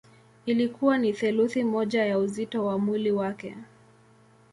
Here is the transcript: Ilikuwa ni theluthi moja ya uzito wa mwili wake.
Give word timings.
Ilikuwa 0.45 0.97
ni 0.97 1.13
theluthi 1.13 1.63
moja 1.63 2.05
ya 2.05 2.19
uzito 2.19 2.65
wa 2.65 2.79
mwili 2.79 3.11
wake. 3.11 3.55